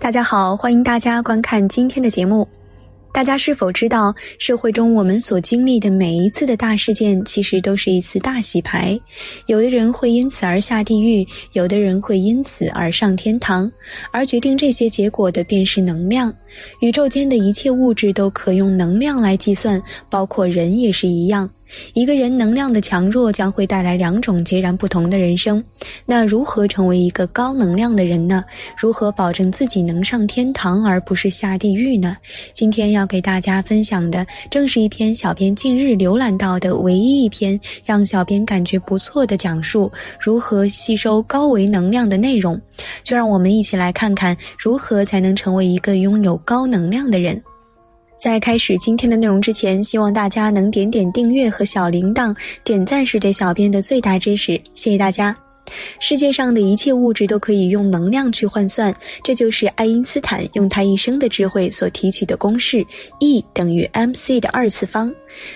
[0.00, 2.48] 大家好，欢迎大家观看今天的节目。
[3.12, 8.98] 大家是否知道，社会中我们所经历的每一次的大事件，其实都是一次大洗牌。
[9.44, 13.70] 有的人会因此而下地狱，有的人会因此而上天堂。
[14.10, 16.32] 而决定这些结果的，便是能量。
[16.80, 21.48] 宇宙间的一切物质都可用能量来计算，包括人也是一样。
[21.94, 25.62] 一个人能量的强弱将会带来两种截然不同的人生。
[26.06, 28.44] 那如何成为一个高能量的人呢？
[28.76, 32.16] 如何保证自己能上天堂而不是下地狱呢？
[32.54, 42.60] 今天要给大家分享的，正是一篇小编近日浏览到的唯一一篇让小编感觉不错的讲述如何吸收高维能量的内容。
[43.02, 47.42] 就让我们一起来看看，如何才能成为一个拥有高能量的人。
[48.20, 55.34] 在开始今天的内容之前，希望大家能点点订阅和小铃铛，点赞是对小编的最大支持，谢谢大家。
[56.00, 62.84] 世界上的一切物质都可以用能量去换算，这就是爱因斯坦用他一生的智慧所提取的公式
[63.20, 65.10] ：E 等于 mc 的二次方。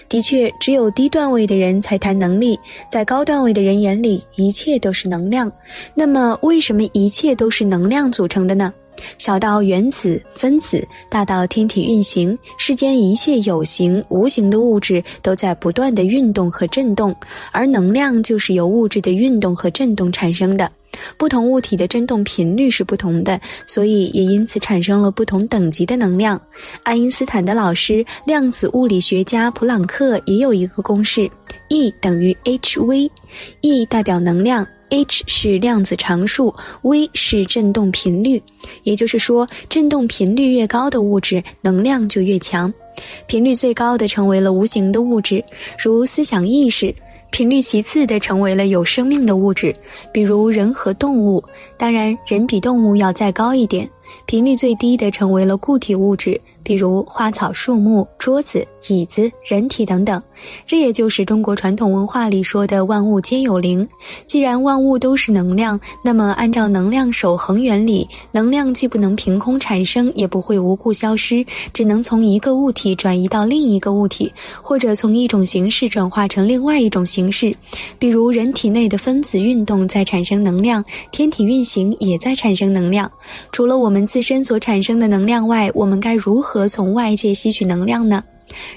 [0.09, 5.53] 的确，只有低段位的人才谈能力，在高段位的人眼里，一切都是能量。
[5.95, 8.73] 那么，为什么一切都是能量组成的呢？
[9.19, 17.15] 小到原子、分子，大到天体运行，世间一切有形、无形的物质都在不断的运动和振动，
[17.53, 20.71] 而能量就是由物质的运动和振动产生的。
[21.17, 26.41] 不同物体的振动频率是不同的，所以也因此产生了不同等级的能量。
[26.85, 31.29] 爱因斯坦的老师、量子物理学家普朗克也有一个公式
[31.69, 34.65] ：E 等于 hv，E 代表能量。
[35.03, 38.41] H 是量子常数，v 是振动频率，
[38.85, 42.73] 也就是说，振动频率越高的物质，能量就越强。
[43.27, 45.45] 频率最高的成为了无形的物质，
[45.77, 46.95] 如思想意识；
[47.31, 49.75] 频率其次的成为了有生命的物质，
[50.13, 51.43] 比如人和动物。
[51.77, 53.89] 当然，人比动物要再高一点。
[54.27, 56.41] 频率最低的成为了固体物质。
[56.63, 60.23] 比如花草树木、桌子、椅子、人体等等，
[60.65, 63.87] 这也就是中国传统文化里说的“万物皆有灵”。
[64.27, 71.45] 既然万物都是能量，那么按照能量守恒原理，能量既不能凭空产生，也不会无故消失，
[71.75, 74.33] 只能从一个物体转移到另一个物体，
[74.63, 77.55] 或者从一种形式转化成另外一种形式。
[77.99, 83.11] 比如人体内的分子运动在产生能量，天体运行也在产生能量。
[83.53, 86.67] 除了我们我们自身所产生的能量外，我们该如何？
[86.67, 88.25] 从外界吸取能量呢？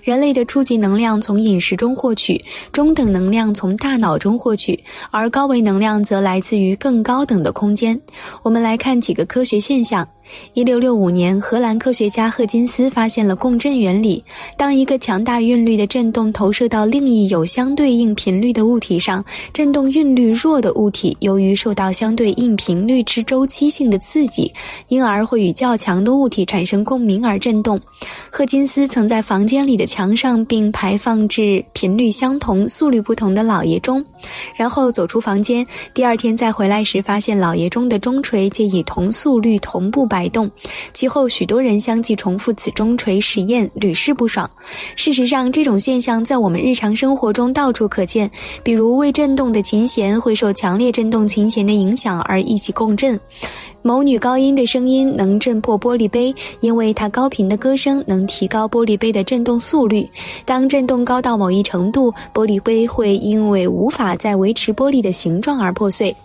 [0.03, 2.39] 人类的初级能量从饮食中获取，
[2.72, 4.79] 中等能量从大脑中获取，
[5.09, 8.00] 而高维能量则来自于更高等的空间。
[8.44, 10.07] 我们来看几个科学现象。
[10.53, 14.23] 一六六五年，荷兰科学家赫金斯发现了共振原理。
[14.57, 19.23] 当一个强大韵律的振动投射到另一有相对应频率的物体上，
[19.53, 24.51] 振动韵律弱的物体由于受到相对应频率之周期性的刺激，
[24.89, 27.79] 因而会与较强的物体产生共鸣而振动。
[28.29, 34.03] 赫金斯曾在房间里的墙上并排放置频率相同、速率不同的老爷钟，
[34.55, 35.65] 然后走出房间。
[35.94, 40.16] 第二天再回来时，发现老爷钟的钟锤皆以同速率同步摆。
[40.17, 40.50] 摆动，
[40.94, 44.50] 其后许多人相继重复此钟锤实验，屡试不爽。
[44.95, 48.27] 事实上，这种现象在我们日常生活中到处可见。
[48.63, 53.16] 比如，未振动的琴弦会受强烈振动琴弦的影响而一起共振；
[53.83, 60.03] 某女高音的声音能震破玻璃杯，因为她高频的歌声能提高玻璃杯的振动速率。
[60.45, 66.16] 当振动高到某一程度，玻璃杯会因为无法再维持玻璃的形状而破碎。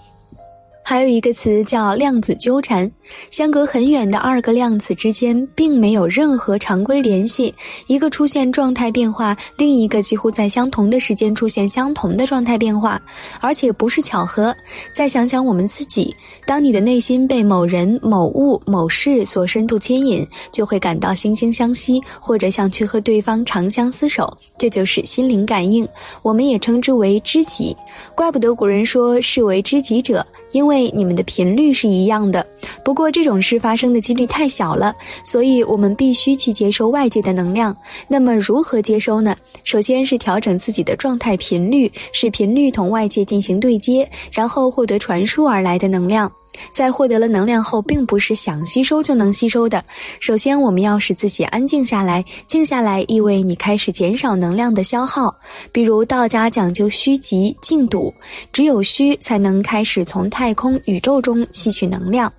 [0.84, 2.90] 还有一个词叫量子纠缠，
[3.30, 7.54] 相隔很远的二个量子之间并没有任何常规联系，
[7.86, 13.00] 一个出现状态变化，另一个几乎在相同的时间出现相同的状态变化，
[13.40, 14.54] 而且不是巧合。
[14.94, 16.14] 再想想我们自己，
[16.46, 25.86] 当你的内心被某人、某物、某事所深度牵引，就会感到惺惺相惜，或者想去和对方长相厮守，这就是心灵感应，
[26.22, 27.76] 我们也称之为知己。
[28.14, 30.26] 怪不得古人说视为知己者。
[30.52, 32.46] 因为你们的频率是一样的，
[32.84, 34.94] 不过过这种事发生的几率太小了，
[35.24, 37.76] 所以我们必须去接收外界的能量。
[38.06, 39.34] 那么如何接收呢？
[39.64, 46.30] 首先是调整自己的状态频率，使频率同外界进行对接，然后获得传输而来的能量。
[46.72, 49.82] 在获得了能量后，并不是想吸收就能吸收的。
[50.20, 52.24] 首先，我们要使自己安静下来。
[52.46, 55.34] 静下来意味你开始减少能量的消耗。
[55.72, 58.14] 比如道家讲究虚极静笃，
[58.52, 62.32] 只有虚才能开始从太空宇宙中吸取能量，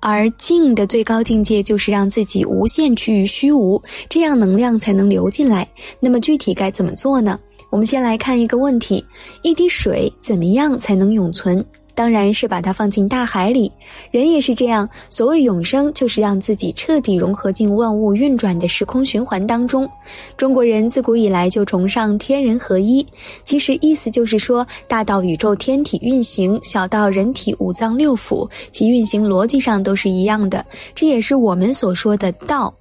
[0.00, 5.68] 而静的最高境界就是让自己无限趋于虚无，这样能量才能流进来。
[6.00, 7.38] 那么具体该怎么做呢？
[7.68, 9.04] 我们先来看一个问题：
[9.42, 11.64] 一滴水怎么样才能永存？
[12.00, 13.70] 当然是把它放进大海里。
[14.10, 19.86] 人也是这样，所谓永生，就是让自己彻底融合进万物运转的时空循环当中。
[20.34, 23.06] 中国人自古以来就崇尚天人合一，
[23.44, 30.64] 其实意思就是说，大到宇宙天体运行，小到人体五脏六腑，其运行逻辑上都是一样的。
[30.94, 32.72] 这也是我们所说的道。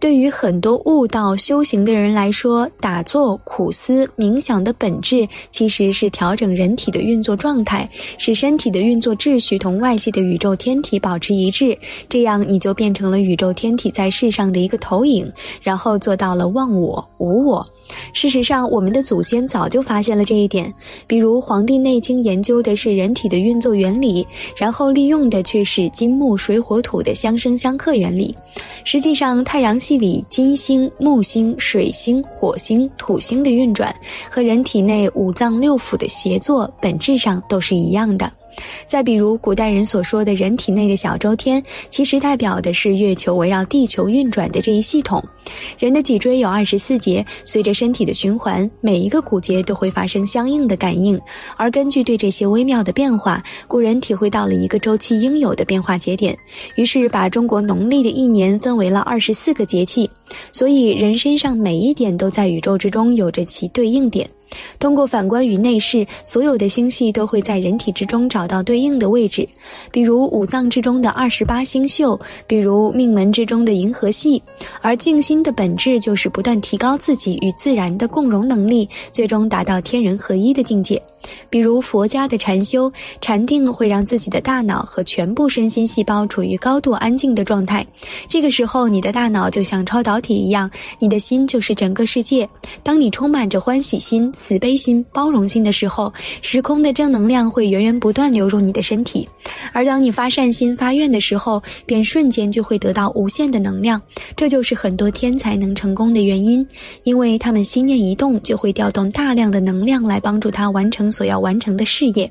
[0.00, 11.76] 对于很多悟道修行的人来说，打坐、苦思、冥想的本质其实是调整人体的运作状态，使身体的运作秩序同外界的宇宙天体保持一致。
[12.08, 15.30] 这样你就变成了宇宙天体在世上的一个投影，
[15.62, 17.66] 然后做到了忘我、无我。
[18.12, 20.72] 事实上，我们的祖先早就发现了这一点。
[21.06, 28.34] 比如，《黄帝内经》研究的是人体的运作原理，然后利用的却是金木水火土的相生相克原理。
[28.84, 33.94] 实际上，太阳系系里金星、木星、水星、火星、土星的运转，
[34.30, 38.30] 和人体内五脏六腑的协作，本质上都是一样的。
[38.86, 45.22] 再比如，古代人所说的人体内的小周天，其实代表的是月球围绕地球运转的这一系统。
[45.78, 51.20] 人的脊椎有二十四节，随着身体的循环，每一个骨节都会发生相应的感应。
[51.56, 56.36] 而根据对这些微妙的变化，古人体会到了一个周期应有的变化节点，
[56.76, 60.08] 于是把中国农历的一年分为了二十四个节气。
[60.52, 64.28] 所以，人身上每一点都在宇宙之中有着其对应点。
[64.78, 69.48] 通过反观与内视，所有的星系都会在人体之中找到对应的位置，
[69.90, 74.42] 比如五脏之中的二十八星宿，比如命门之中的银河系。
[74.80, 81.02] 而静心的本质就是不断提高自己与自然的共融能力，最终达到天人合一的境界。
[81.50, 87.86] 比如佛家的禅修，禅定会让自己的大脑和全部身心细胞处于高度安静的状态。
[88.28, 92.48] 这个时候，你的大脑就像超导体一样，你的心就是整个世界。
[92.82, 96.12] 当你充满着欢喜心、慈悲心、包容心的时候，
[96.42, 99.28] 时空的正能量会源源不断流入你的身体。
[99.72, 104.00] 而当你发善心、发愿的时候，便瞬间就会得到无限的能量。
[104.36, 106.66] 这就是很多天才能成功的原因，
[107.04, 111.07] 因为他们心念一动，就会调动大量的能量来帮助他完成。
[111.10, 112.30] 所要完成的事业，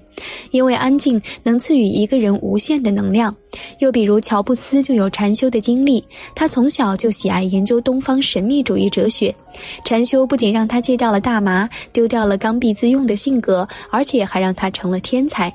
[0.52, 3.36] 因为安静能赐予一个人无限的能量。
[3.80, 6.04] 又比如乔布斯就有禅修的经历，
[6.36, 9.34] 他从小就喜爱研究东方神秘主义哲学。
[9.84, 15.52] 禅修不仅让他戒掉了大麻，丢掉了刚愎自用的性格，而且还让他成了天才。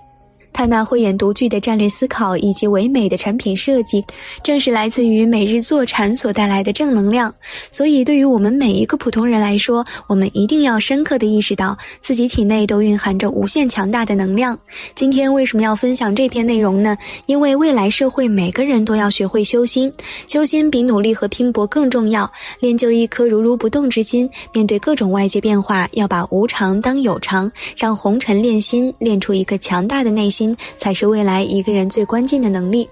[0.52, 4.04] 他那慧眼独具的战略思考以及唯美的产品设计，
[4.42, 7.32] 正是来自于每日坐禅所带来的正能量。
[7.70, 14.58] 所以，对于我们每一个普通人来说，我们一定要深刻的意识到自己体内都蕴含着无限强大的能量。
[14.94, 16.96] 今天为什么要分享这篇内容呢？
[17.26, 19.92] 因为未来社会每个人都要学会修心，
[20.28, 22.30] 修心比努力和拼搏更重要。
[22.60, 30.41] 练就一颗如如不动之心，面对各种外界变化，要把无常当有常，让红尘练心，练出一个强大的内心。
[30.42, 32.88] 心才是未来一个人最关键的能力。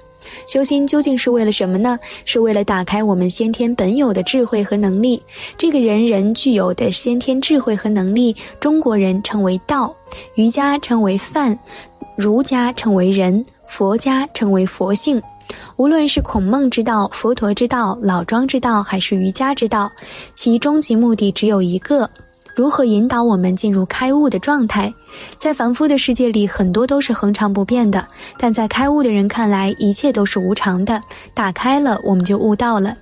[0.47, 1.99] 修心究竟是为了什么呢？
[2.25, 5.21] 是为了打开我们先天本有的智慧和能力。
[5.59, 9.93] 这个人人具有的先天智慧和能力，中国人称为道，
[10.37, 11.59] 瑜伽称为范，
[12.17, 15.21] 儒家称为仁，佛家称为佛性。
[15.77, 19.91] 无论是孔孟之道、佛陀之道、老庄之道，还是瑜伽之道，
[20.37, 22.09] 其终极目的只有一个。
[22.55, 24.93] 如何引导我们进入开悟的状态？
[25.39, 28.01] 在凡夫的世界里，很多都是恒常不变的；
[28.39, 31.01] 但在开悟的人看来，一切都是无常的。
[31.35, 32.97] 打开了，我们就悟到了。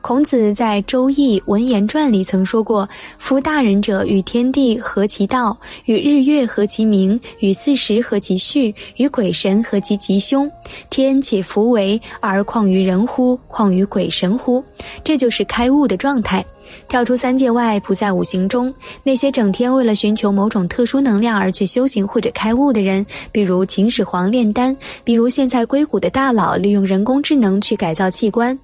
[0.00, 5.56] 孔子在《周易文言传》里曾说过：“夫大人者，与天地合其道，
[5.86, 10.48] 与日月合其明，与四时合其序，与鬼神合其吉凶。
[10.90, 13.36] 天且弗为，而况于人乎？
[13.48, 14.62] 况于鬼神乎？”
[15.02, 16.44] 这就是开悟的状态。
[16.88, 18.72] 跳出三界外，不在五行中。
[19.02, 28.58] 那些整天为了寻求某种特殊能量而去修行或者开悟的人，比如秦始皇炼丹，比如现在硅谷的大佬利用人工智能去改造器官，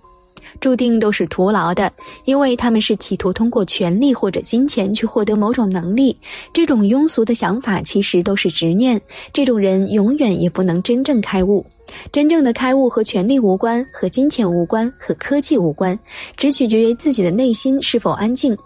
[0.60, 1.92] 注定都是徒劳的，
[2.24, 6.16] 因为他们是企图通过权力或者金钱去获得某种能力。
[6.52, 9.00] 这种庸俗的想法其实都是执念，
[9.32, 11.64] 这种人永远也不能真正开悟。
[12.12, 15.98] 真正的开悟和权力无关，和金钱无关，和科技无关，
[16.36, 18.56] 只取决于自己的内心是否安静。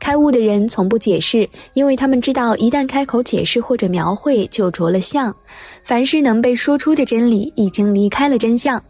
[0.00, 5.34] 开悟的人从不解释，因为他们知道，一旦开口解释或者描绘，就着了相。
[5.82, 8.82] 凡是能被说出的真理，已经离开了真相。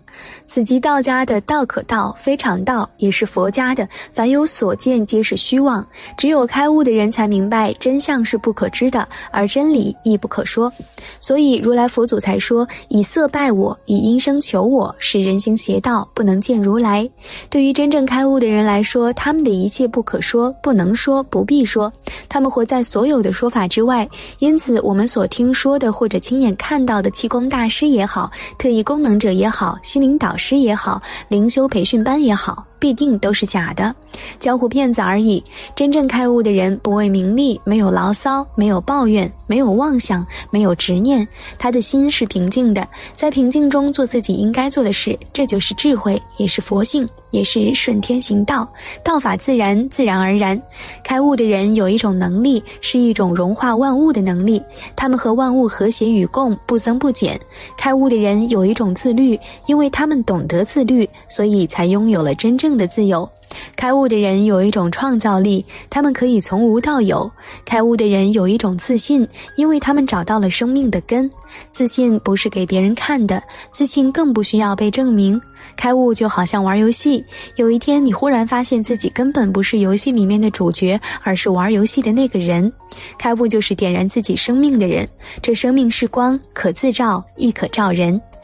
[0.46, 5.86] 此即道家的“道可道，非常道”，也是佛家的“凡有所见，皆是虚妄”。
[6.16, 10.72] 只有开悟的人才明白真相是不可知的，而真理亦不可说。
[11.20, 17.08] 所以如来佛祖才说：“以色拜我，以音声求我，是人行邪道，不能见如来。”
[17.48, 21.92] 对于真正开悟的人来说，他们的一切不可说、不能说、不必说，
[22.28, 24.08] 他们活在所有的说法之外。
[24.38, 32.66] 因此，我们所听说的或者亲眼看到的气功大师也好，特异功能者也好，心灵导师也好，灵修培训班也好。
[32.80, 33.94] 必定都是假的，
[34.38, 35.44] 江湖骗子而已。
[35.76, 41.26] 真正开悟的人，不为名利，没有牢骚，没有抱怨，没有妄想，没有执念。
[41.58, 48.66] 他的心是平静的，在平静中做自己应该做的事，这就是智慧，也是佛性，也是顺天行道，
[49.04, 50.60] 道法自然，自然而然。
[51.04, 54.62] 开悟的人有一种能力，是一种融化万物的能力，
[54.96, 57.38] 他们和万物和谐与共，不增不减。
[57.76, 63.28] 开悟的人有一种自律，因为他们懂得自律，所以才拥有了真正的自由，
[63.76, 67.30] 开悟的人有一种创造力，他们可以从无到有。
[67.64, 71.30] 开悟的人有一种自信，因为他们找到了生命的根。
[71.72, 75.40] 自信不是给别人看的，自信更不需要被证明。
[75.76, 77.24] 开悟就好像玩游戏，
[77.56, 82.70] 有一天你忽然发现自己根本不是游戏里面的主角，而是玩游戏的那个人。
[83.18, 85.08] 开悟就是点燃自己生命的人，
[85.40, 88.20] 这生命是光，可自照，亦可照人。